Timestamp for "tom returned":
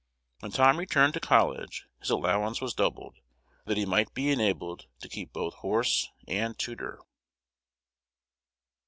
0.51-1.13